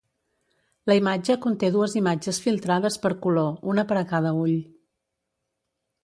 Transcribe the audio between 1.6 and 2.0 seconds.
dues